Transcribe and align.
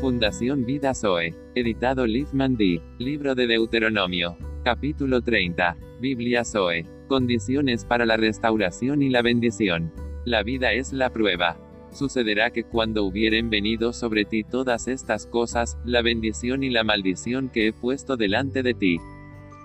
Fundación 0.00 0.64
Vida 0.64 0.94
Zoe. 0.94 1.34
Editado 1.56 2.06
Liefman 2.06 2.56
D. 2.56 2.80
Libro 3.00 3.34
de 3.34 3.48
Deuteronomio. 3.48 4.36
Capítulo 4.62 5.22
30. 5.22 5.76
Biblia 6.00 6.44
Zoe. 6.44 6.86
Condiciones 7.08 7.84
para 7.84 8.06
la 8.06 8.16
restauración 8.16 9.02
y 9.02 9.08
la 9.08 9.22
bendición. 9.22 9.92
La 10.24 10.44
vida 10.44 10.72
es 10.72 10.92
la 10.92 11.10
prueba. 11.10 11.58
Sucederá 11.90 12.52
que 12.52 12.62
cuando 12.62 13.02
hubieren 13.02 13.50
venido 13.50 13.92
sobre 13.92 14.24
ti 14.24 14.44
todas 14.44 14.86
estas 14.86 15.26
cosas, 15.26 15.76
la 15.84 16.00
bendición 16.00 16.62
y 16.62 16.70
la 16.70 16.84
maldición 16.84 17.48
que 17.48 17.66
he 17.66 17.72
puesto 17.72 18.16
delante 18.16 18.62
de 18.62 18.74
ti. 18.74 18.98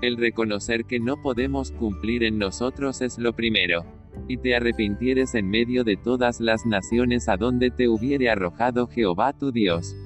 El 0.00 0.16
reconocer 0.16 0.84
que 0.84 1.00
no 1.00 1.20
podemos 1.20 1.72
cumplir 1.72 2.22
en 2.22 2.38
nosotros 2.38 3.00
es 3.00 3.18
lo 3.18 3.32
primero. 3.32 3.84
Y 4.28 4.36
te 4.36 4.54
arrepintieres 4.54 5.34
en 5.34 5.50
medio 5.50 5.82
de 5.82 5.96
todas 5.96 6.38
las 6.38 6.66
naciones 6.66 7.28
a 7.28 7.36
donde 7.36 7.72
te 7.72 7.88
hubiere 7.88 8.30
arrojado 8.30 8.86
Jehová 8.86 9.32
tu 9.32 9.50
Dios. 9.50 9.96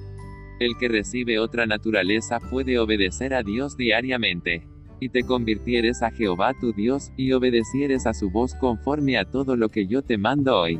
El 0.59 0.77
que 0.77 0.87
recibe 0.87 1.39
otra 1.39 1.65
naturaleza 1.65 2.39
puede 2.39 2.79
obedecer 2.79 3.33
a 3.33 3.43
Dios 3.43 3.75
diariamente. 3.75 4.67
Y 5.01 5.09
te 5.09 5.23
convirtieres 5.23 6.01
a 6.01 6.11
Jehová 6.11 6.53
tu 6.59 6.71
Dios, 6.71 7.11
y 7.17 7.33
obedecieres 7.33 8.05
a 8.05 8.13
su 8.13 8.29
voz 8.29 8.55
conforme 8.55 9.17
a 9.17 9.25
todo 9.25 9.57
lo 9.57 9.69
que 9.69 9.87
yo 9.87 10.01
te 10.01 10.17
mando 10.17 10.57
hoy. 10.57 10.79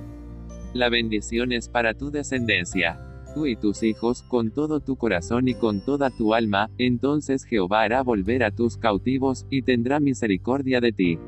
La 0.73 0.89
bendición 0.89 1.51
es 1.51 1.67
para 1.67 1.93
tu 1.93 2.11
descendencia. 2.11 2.99
Tú 3.33 3.45
y 3.47 3.57
tus 3.57 3.83
hijos, 3.83 4.23
con 4.23 4.51
todo 4.51 4.79
tu 4.79 4.95
corazón 4.95 5.49
y 5.49 5.55
con 5.55 5.83
toda 5.83 6.09
tu 6.09 6.33
alma, 6.33 6.69
entonces 6.77 7.43
Jehová 7.43 7.81
hará 7.81 8.01
volver 8.01 8.45
a 8.45 8.51
tus 8.51 8.77
cautivos, 8.77 9.45
y 9.49 9.63
tendrá 9.63 9.99
misericordia 9.99 10.79
de 10.79 10.93
ti. 10.93 11.19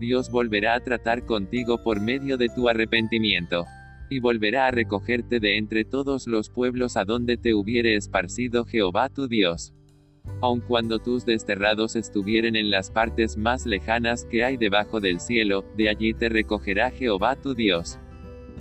Dios 0.00 0.28
volverá 0.30 0.74
a 0.74 0.80
tratar 0.80 1.24
contigo 1.24 1.82
por 1.84 2.00
medio 2.00 2.36
de 2.36 2.48
tu 2.48 2.68
arrepentimiento. 2.68 3.64
Y 4.08 4.20
volverá 4.20 4.66
a 4.66 4.70
recogerte 4.70 5.40
de 5.40 5.56
entre 5.58 5.84
todos 5.84 6.26
los 6.26 6.50
pueblos 6.50 6.96
a 6.96 7.04
donde 7.04 7.36
te 7.36 7.54
hubiere 7.54 7.96
esparcido 7.96 8.64
Jehová 8.64 9.08
tu 9.08 9.28
Dios. 9.28 9.72
Aun 10.40 10.60
cuando 10.60 10.98
tus 10.98 11.24
desterrados 11.24 11.96
estuvieren 11.96 12.56
en 12.56 12.70
las 12.70 12.90
partes 12.90 13.36
más 13.36 13.66
lejanas 13.66 14.24
que 14.24 14.44
hay 14.44 14.56
debajo 14.56 15.00
del 15.00 15.20
cielo, 15.20 15.64
de 15.76 15.88
allí 15.88 16.14
te 16.14 16.28
recogerá 16.28 16.90
Jehová 16.90 17.36
tu 17.36 17.54
Dios 17.54 17.98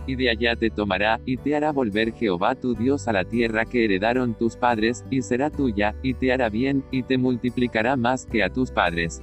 y 0.07 0.15
de 0.15 0.29
allá 0.29 0.55
te 0.55 0.69
tomará, 0.69 1.19
y 1.25 1.37
te 1.37 1.55
hará 1.55 1.71
volver 1.71 2.13
Jehová 2.13 2.55
tu 2.55 2.75
Dios 2.75 3.07
a 3.07 3.13
la 3.13 3.25
tierra 3.25 3.65
que 3.65 3.85
heredaron 3.85 4.35
tus 4.35 4.55
padres, 4.55 5.03
y 5.09 5.21
será 5.21 5.49
tuya, 5.49 5.95
y 6.03 6.13
te 6.13 6.31
hará 6.31 6.49
bien, 6.49 6.83
y 6.91 7.03
te 7.03 7.17
multiplicará 7.17 7.95
más 7.95 8.25
que 8.25 8.43
a 8.43 8.49
tus 8.49 8.71
padres. 8.71 9.21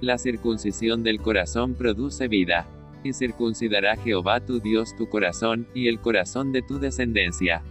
La 0.00 0.18
circuncisión 0.18 1.02
del 1.02 1.20
corazón 1.20 1.74
produce 1.74 2.28
vida. 2.28 2.66
Y 3.06 3.12
circuncidará 3.12 3.96
Jehová 3.96 4.40
tu 4.40 4.58
Dios 4.58 4.96
tu 4.96 5.08
corazón, 5.08 5.68
y 5.74 5.86
el 5.86 6.00
corazón 6.00 6.50
de 6.50 6.62
tu 6.62 6.80
descendencia. 6.80 7.62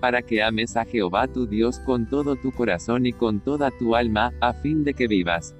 Para 0.00 0.22
que 0.22 0.42
ames 0.42 0.76
a 0.76 0.86
Jehová 0.86 1.28
tu 1.28 1.46
Dios 1.46 1.78
con 1.80 2.08
todo 2.08 2.36
tu 2.36 2.52
corazón 2.52 3.04
y 3.04 3.12
con 3.12 3.40
toda 3.40 3.70
tu 3.70 3.94
alma, 3.94 4.32
a 4.40 4.54
fin 4.54 4.82
de 4.82 4.94
que 4.94 5.08
vivas. 5.08 5.54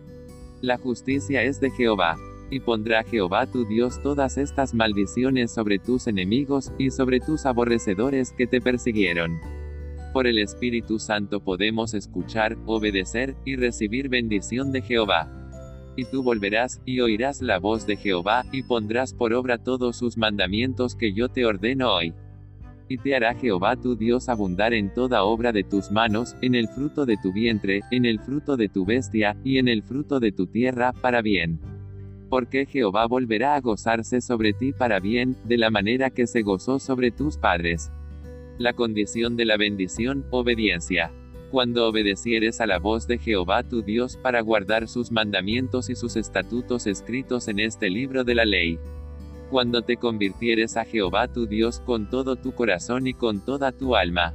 La 0.63 0.79
justicia 0.79 1.43
es 1.43 1.61
de 1.61 1.71
Jehová 1.71 2.17
y 2.51 2.61
pondrá 2.61 3.03
Jehová 3.03 3.47
tu 3.47 3.67
Dios 3.67 4.03
todas 4.03 4.37
estas 4.37 4.75
maldiciones 4.75 5.51
sobre 5.51 5.79
tus 5.79 6.07
enemigos, 6.07 6.71
y 6.79 6.91
sobre 6.91 7.19
tus 7.19 7.47
aborrecedores 7.47 8.33
que 8.33 8.47
te 8.47 8.61
persiguieron. 8.61 9.41
Por 10.13 10.27
el 10.27 10.39
Espíritu 10.39 10.99
Santo 10.99 11.41
podemos 11.41 11.95
escuchar, 11.95 12.59
obedecer, 12.67 13.37
y 13.47 13.57
recibir 13.57 14.11
bendición 14.11 14.71
de 14.71 14.83
Jehová. 14.83 15.42
Y 15.97 16.05
tú 16.05 16.23
volverás, 16.23 16.81
y 16.85 17.01
oirás 17.01 17.43
la 17.43 17.59
voz 17.59 17.87
de 17.87 17.97
Jehová, 17.97 18.45
y 18.53 18.62
pondrás 18.62 19.12
por 19.12 19.35
obra 19.35 19.59
todos 19.59 19.97
sus 19.97 20.17
mandamientos 20.17 20.95
que 20.95 21.12
yo 21.12 21.29
te 21.29 21.45
ordeno 21.45 21.93
hoy. 21.93 22.15
Y 22.89 22.99
te 22.99 23.15
hará 23.15 23.34
Jehová 23.34 23.77
tu 23.77 23.97
Dios 23.97 24.29
abundar 24.29 24.75
en 24.75 24.93
toda 24.93 25.25
obra 25.25 25.53
de 25.53 25.65
tus 25.65 25.91
manos, 25.91 26.37
en 26.41 26.55
el 26.55 26.69
fruto 26.69 27.07
de 27.07 27.17
tu 27.17 27.33
vientre, 27.33 27.83
en 27.91 28.05
el 28.05 28.21
fruto 28.21 28.57
de 28.57 28.69
tu 28.69 28.84
bestia, 28.84 29.37
y 29.44 29.59
en 29.59 29.69
el 29.69 29.83
fruto 29.83 30.21
de 30.21 30.33
tu 30.33 30.47
tierra, 30.47 30.93
para 30.93 31.22
bien 31.22 31.61
porque 32.33 32.65
Jehová 32.65 33.06
volverá 33.06 33.56
a 33.56 33.61
gozarse 33.61 34.22
sobre 34.22 34.55
ti 34.55 34.72
para 34.72 35.00
bien, 35.00 35.37
de 35.45 35.59
la 35.59 35.69
manera 35.69 36.09
que 36.09 36.27
se 36.27 36.41
gozó 36.41 36.78
sobre 36.78 37.11
tus 37.11 37.37
padres. 37.37 37.93
La 38.56 38.72
condición 38.72 39.37
de 39.37 39.45
la 39.45 39.59
bendición, 39.59 40.25
obediencia. 40.31 41.12
Cuando 41.53 41.87
obedecieres 41.87 42.61
a 42.61 42.67
la 42.67 42.79
voz 42.79 43.07
de 43.07 43.19
Jehová 43.19 43.63
tu 43.63 43.83
Dios 43.83 44.17
para 44.17 44.41
guardar 44.41 44.89
sus 44.89 45.13
mandamientos 45.13 45.91
y 45.91 45.95
sus 45.95 46.17
estatutos 46.17 46.87
escritos 46.87 47.47
en 47.47 47.61
este 47.61 47.91
libro 47.91 48.25
de 48.25 48.35
la 48.35 48.45
ley. 48.45 48.79
Cuando 49.51 49.83
te 49.83 49.99
convirtieres 49.99 50.79
a 50.79 50.85
Jehová 50.85 51.29
tu 51.29 51.47
Dios 51.47 51.81
con 51.81 52.09
todo 52.09 52.37
tu 52.37 52.53
corazón 52.55 53.07
y 53.07 53.13
con 53.13 53.45
toda 53.45 53.71
tu 53.71 53.95
alma. 53.95 54.33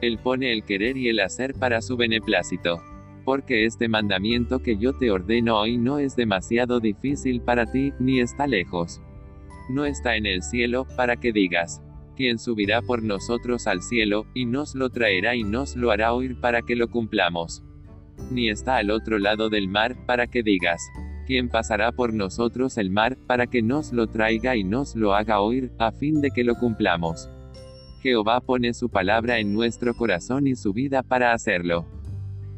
Él 0.00 0.18
pone 0.22 0.52
el 0.52 0.64
querer 0.64 0.96
y 0.96 1.08
el 1.08 1.18
hacer 1.18 1.52
para 1.54 1.82
su 1.82 1.96
beneplácito 1.96 2.80
porque 3.26 3.64
este 3.64 3.88
mandamiento 3.88 4.60
que 4.60 4.76
yo 4.76 4.92
te 4.92 5.10
ordeno 5.10 5.58
hoy 5.58 5.78
no 5.78 5.98
es 5.98 6.14
demasiado 6.14 6.78
difícil 6.78 7.40
para 7.40 7.66
ti, 7.66 7.92
ni 7.98 8.20
está 8.20 8.46
lejos. 8.46 9.02
No 9.68 9.84
está 9.84 10.14
en 10.14 10.26
el 10.26 10.44
cielo, 10.44 10.86
para 10.96 11.16
que 11.16 11.32
digas, 11.32 11.82
¿quién 12.16 12.38
subirá 12.38 12.82
por 12.82 13.02
nosotros 13.02 13.66
al 13.66 13.82
cielo, 13.82 14.26
y 14.34 14.46
nos 14.46 14.74
lo 14.74 14.90
traerá 14.90 15.36
y 15.36 15.44
nos 15.44 15.76
lo 15.76 15.90
hará 15.90 16.12
oír 16.12 16.40
para 16.40 16.62
que 16.62 16.74
lo 16.74 16.88
cumplamos? 16.88 17.62
Ni 18.30 18.48
está 18.48 18.78
al 18.78 18.90
otro 18.90 19.18
lado 19.18 19.48
del 19.50 19.68
mar, 19.68 19.96
para 20.06 20.26
que 20.26 20.42
digas, 20.42 20.82
¿quién 21.26 21.48
pasará 21.48 21.92
por 21.92 22.12
nosotros 22.12 22.78
el 22.78 22.90
mar, 22.90 23.16
para 23.26 23.46
que 23.46 23.62
nos 23.62 23.92
lo 23.92 24.08
traiga 24.08 24.56
y 24.56 24.64
nos 24.64 24.96
lo 24.96 25.14
haga 25.14 25.40
oír, 25.40 25.70
a 25.78 25.92
fin 25.92 26.20
de 26.20 26.30
que 26.30 26.42
lo 26.42 26.56
cumplamos? 26.56 27.30
Jehová 28.02 28.40
pone 28.40 28.74
su 28.74 28.88
palabra 28.88 29.38
en 29.38 29.52
nuestro 29.52 29.94
corazón 29.94 30.46
y 30.46 30.56
su 30.56 30.72
vida 30.72 31.02
para 31.02 31.32
hacerlo 31.32 31.86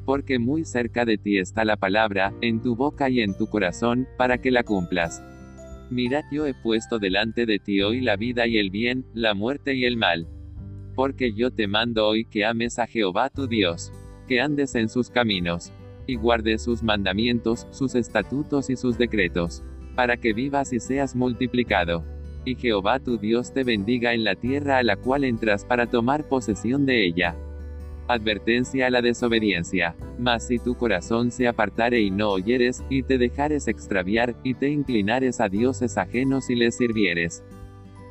porque 0.08 0.38
muy 0.38 0.64
cerca 0.64 1.04
de 1.04 1.18
ti 1.18 1.36
está 1.36 1.66
la 1.66 1.76
palabra, 1.76 2.32
en 2.40 2.62
tu 2.62 2.74
boca 2.74 3.10
y 3.10 3.20
en 3.20 3.36
tu 3.36 3.46
corazón, 3.46 4.08
para 4.16 4.38
que 4.38 4.50
la 4.50 4.62
cumplas. 4.62 5.22
Mirad 5.90 6.24
yo 6.30 6.46
he 6.46 6.52
puesto 6.52 6.98
delante 6.98 7.46
de 7.46 7.58
ti 7.58 7.80
hoy 7.80 8.02
la 8.02 8.16
vida 8.16 8.46
y 8.46 8.58
el 8.58 8.70
bien, 8.70 9.06
la 9.14 9.32
muerte 9.32 9.74
y 9.74 9.86
el 9.86 9.96
mal. 9.96 10.28
Porque 10.94 11.32
yo 11.32 11.50
te 11.50 11.66
mando 11.66 12.06
hoy 12.06 12.26
que 12.26 12.44
ames 12.44 12.78
a 12.78 12.86
Jehová 12.86 13.30
tu 13.30 13.46
Dios, 13.46 13.90
que 14.26 14.40
andes 14.40 14.74
en 14.74 14.90
sus 14.90 15.08
caminos, 15.08 15.72
y 16.06 16.16
guardes 16.16 16.62
sus 16.62 16.82
mandamientos, 16.82 17.66
sus 17.70 17.94
estatutos 17.94 18.68
y 18.68 18.76
sus 18.76 18.98
decretos, 18.98 19.64
para 19.94 20.18
que 20.18 20.34
vivas 20.34 20.74
y 20.74 20.80
seas 20.80 21.16
multiplicado. 21.16 22.04
Y 22.44 22.54
Jehová 22.54 23.00
tu 23.00 23.16
Dios 23.16 23.54
te 23.54 23.64
bendiga 23.64 24.12
en 24.12 24.24
la 24.24 24.34
tierra 24.34 24.78
a 24.78 24.82
la 24.82 24.96
cual 24.96 25.24
entras 25.24 25.64
para 25.64 25.86
tomar 25.86 26.28
posesión 26.28 26.84
de 26.84 27.06
ella. 27.06 27.34
Advertencia 28.08 28.86
a 28.86 28.90
la 28.90 29.02
desobediencia. 29.02 29.94
Mas 30.18 30.46
si 30.46 30.58
tu 30.58 30.74
corazón 30.74 31.30
se 31.30 31.46
apartare 31.46 32.00
y 32.00 32.10
no 32.10 32.30
oyeres, 32.30 32.82
y 32.88 33.02
te 33.02 33.18
dejares 33.18 33.68
extraviar, 33.68 34.34
y 34.42 34.54
te 34.54 34.70
inclinares 34.70 35.42
a 35.42 35.50
dioses 35.50 35.98
ajenos 35.98 36.48
y 36.48 36.54
les 36.54 36.74
sirvieres. 36.74 37.44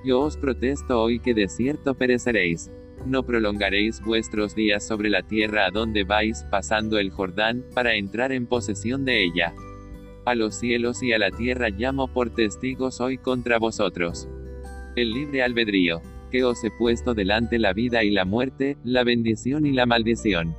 Yo 0.05 0.21
os 0.21 0.37
protesto 0.37 1.01
hoy 1.01 1.19
que 1.19 1.33
de 1.33 1.47
cierto 1.47 1.95
pereceréis. 1.95 2.69
No 3.07 3.23
prolongaréis 3.23 3.99
vuestros 3.99 4.53
días 4.53 4.85
sobre 4.85 5.09
la 5.09 5.23
tierra 5.23 5.65
a 5.65 5.71
donde 5.71 6.03
vais, 6.03 6.45
pasando 6.51 6.99
el 6.99 7.09
Jordán, 7.09 7.65
para 7.73 7.95
entrar 7.95 8.31
en 8.31 8.45
posesión 8.45 9.03
de 9.03 9.23
ella. 9.23 9.55
A 10.25 10.35
los 10.35 10.53
cielos 10.53 11.01
y 11.01 11.11
a 11.11 11.17
la 11.17 11.31
tierra 11.31 11.69
llamo 11.69 12.07
por 12.07 12.29
testigos 12.29 13.01
hoy 13.01 13.17
contra 13.17 13.57
vosotros. 13.57 14.29
El 14.95 15.11
libre 15.11 15.41
albedrío 15.41 16.01
que 16.29 16.43
os 16.43 16.63
he 16.63 16.71
puesto 16.71 17.13
delante 17.13 17.59
la 17.59 17.73
vida 17.73 18.03
y 18.03 18.11
la 18.11 18.25
muerte, 18.25 18.77
la 18.83 19.03
bendición 19.03 19.65
y 19.65 19.71
la 19.71 19.85
maldición. 19.85 20.55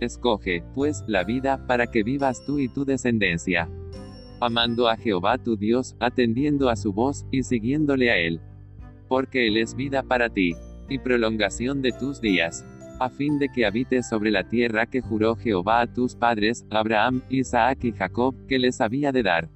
Escoge, 0.00 0.64
pues, 0.74 1.04
la 1.06 1.24
vida, 1.24 1.66
para 1.66 1.86
que 1.86 2.02
vivas 2.02 2.44
tú 2.44 2.58
y 2.58 2.68
tu 2.68 2.84
descendencia. 2.84 3.68
Amando 4.40 4.88
a 4.88 4.96
Jehová 4.96 5.38
tu 5.38 5.56
Dios, 5.56 5.94
atendiendo 6.00 6.68
a 6.68 6.76
su 6.76 6.92
voz, 6.92 7.24
y 7.30 7.44
siguiéndole 7.44 8.10
a 8.10 8.18
él. 8.18 8.40
Porque 9.08 9.46
él 9.46 9.56
es 9.56 9.76
vida 9.76 10.02
para 10.02 10.28
ti, 10.28 10.54
y 10.88 10.98
prolongación 10.98 11.82
de 11.82 11.92
tus 11.92 12.20
días, 12.20 12.64
a 12.98 13.08
fin 13.08 13.38
de 13.38 13.48
que 13.48 13.66
habites 13.66 14.08
sobre 14.08 14.30
la 14.30 14.48
tierra 14.48 14.86
que 14.86 15.00
juró 15.00 15.36
Jehová 15.36 15.80
a 15.80 15.92
tus 15.92 16.14
padres, 16.14 16.66
Abraham, 16.70 17.22
Isaac 17.28 17.84
y 17.84 17.92
Jacob, 17.92 18.34
que 18.46 18.58
les 18.58 18.80
había 18.80 19.12
de 19.12 19.22
dar. 19.22 19.48